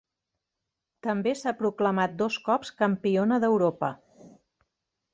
[1.07, 3.95] També s'ha proclamat dos cops campiona d'Europa.